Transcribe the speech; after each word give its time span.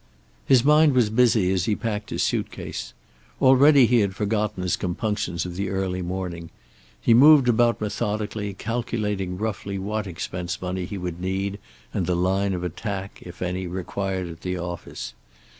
His 0.47 0.65
mind 0.65 0.93
was 0.93 1.11
busy 1.11 1.51
as 1.53 1.65
he 1.65 1.75
packed 1.75 2.09
his 2.09 2.23
suitcase. 2.23 2.93
Already 3.39 3.85
he 3.85 3.99
had 3.99 4.15
forgotten 4.15 4.63
his 4.63 4.75
compunctions 4.75 5.45
of 5.45 5.55
the 5.55 5.69
early 5.69 6.01
morning; 6.01 6.49
he 6.99 7.13
moved 7.13 7.47
about 7.47 7.79
methodically, 7.79 8.55
calculating 8.55 9.37
roughly 9.37 9.77
what 9.77 10.07
expense 10.07 10.59
money 10.59 10.85
he 10.85 10.97
would 10.97 11.21
need, 11.21 11.59
and 11.93 12.07
the 12.07 12.15
line 12.15 12.55
of 12.55 12.63
attack, 12.63 13.21
if 13.21 13.43
any, 13.43 13.67
required 13.67 14.27
at 14.27 14.41
the 14.41 14.57
office. 14.57 15.13